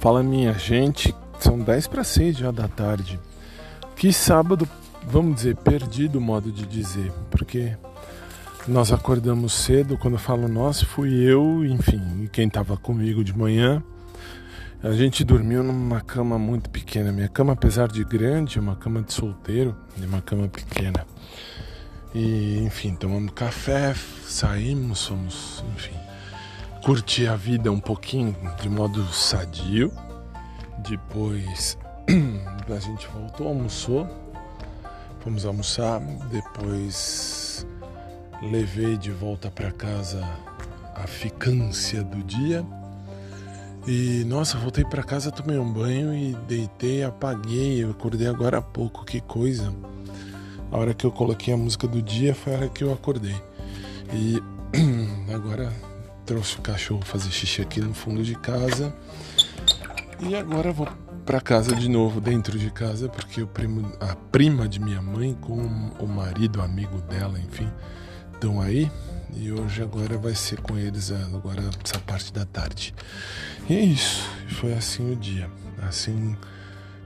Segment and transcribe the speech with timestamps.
[0.00, 3.20] Fala minha gente, são 10 para 6 já da tarde.
[3.94, 4.66] Que sábado,
[5.06, 7.76] vamos dizer, perdido o modo de dizer, porque
[8.66, 13.36] nós acordamos cedo, quando eu falo nós, fui eu, enfim, e quem estava comigo de
[13.36, 13.82] manhã.
[14.82, 17.12] A gente dormiu numa cama muito pequena.
[17.12, 21.06] Minha cama, apesar de grande, é uma cama de solteiro, é uma cama pequena.
[22.14, 23.94] E, enfim, tomamos café,
[24.26, 25.92] saímos, fomos, enfim,
[26.82, 29.92] curtir a vida um pouquinho de modo sadio.
[30.88, 31.76] Depois
[32.68, 34.08] a gente voltou, almoçou,
[35.20, 36.00] fomos almoçar.
[36.30, 37.66] Depois
[38.42, 40.26] levei de volta para casa
[40.94, 42.64] a ficância do dia.
[43.86, 47.82] E nossa, voltei para casa, tomei um banho e deitei, apaguei.
[47.82, 49.72] Eu acordei agora há pouco, que coisa.
[50.70, 53.36] A hora que eu coloquei a música do dia foi a hora que eu acordei.
[54.12, 54.40] E
[55.32, 55.72] agora
[56.30, 58.94] trouxe o cachorro fazer xixi aqui no fundo de casa.
[60.20, 60.86] E agora vou
[61.26, 65.36] para casa de novo, dentro de casa, porque o primo, a prima de minha mãe
[65.40, 65.56] com
[65.98, 67.68] o marido, amigo dela, enfim,
[68.32, 68.88] estão aí.
[69.34, 72.94] E hoje agora vai ser com eles agora essa parte da tarde.
[73.68, 74.24] E é isso.
[74.60, 75.50] Foi assim o dia.
[75.82, 76.36] Assim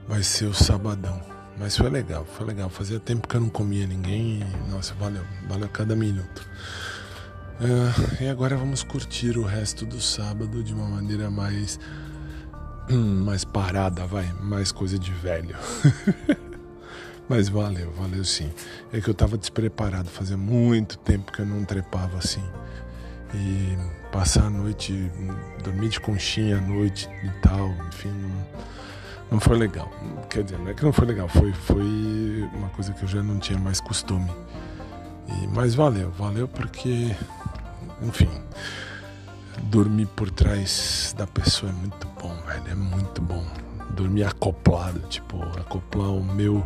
[0.07, 1.19] vai ser o sabadão.
[1.57, 2.69] Mas foi legal, foi legal.
[2.69, 6.47] Fazia tempo que eu não comia ninguém e, nossa, valeu, valeu cada minuto.
[7.59, 11.79] Uh, e agora vamos curtir o resto do sábado de uma maneira mais.
[12.89, 15.55] Hum, mais parada, vai, mais coisa de velho.
[17.27, 18.51] Mas valeu, valeu sim.
[18.93, 22.43] É que eu tava despreparado, fazia muito tempo que eu não trepava assim.
[23.33, 23.77] E
[24.11, 25.11] passar a noite,
[25.63, 28.47] dormir de conchinha à noite e tal, enfim, não,
[29.31, 29.91] não foi legal.
[30.29, 33.23] Quer dizer, não é que não foi legal, foi, foi uma coisa que eu já
[33.23, 34.29] não tinha mais costume.
[35.27, 37.15] E, mas valeu, valeu porque
[38.01, 38.29] enfim,
[39.63, 42.67] dormir por trás da pessoa é muito bom, velho.
[42.69, 43.45] É muito bom.
[43.91, 46.65] Dormir acoplado, tipo, acoplar o meu.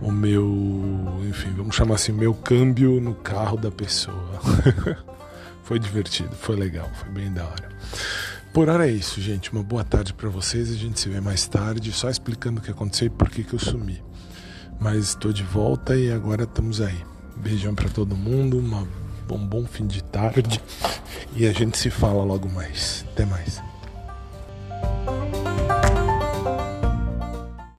[0.00, 1.22] O meu.
[1.28, 4.40] Enfim, vamos chamar assim, o meu câmbio no carro da pessoa.
[5.62, 7.68] foi divertido, foi legal, foi bem da hora.
[8.52, 9.52] Por hora é isso, gente.
[9.52, 10.70] Uma boa tarde para vocês.
[10.70, 13.54] A gente se vê mais tarde, só explicando o que aconteceu e por que, que
[13.54, 14.02] eu sumi.
[14.80, 17.04] Mas estou de volta e agora estamos aí.
[17.36, 18.86] Beijão para todo mundo, uma
[19.32, 20.60] um bom fim de tarde
[21.34, 23.04] e a gente se fala logo mais.
[23.12, 23.62] Até mais.